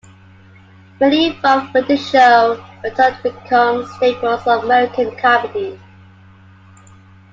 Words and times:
Many 0.99 1.27
involved 1.27 1.75
with 1.75 1.87
the 1.87 1.95
show 1.95 2.59
went 2.83 2.99
on 2.99 3.13
to 3.13 3.21
become 3.21 3.85
staples 3.85 4.47
of 4.47 4.63
American 4.63 5.15
comedy. 5.17 5.79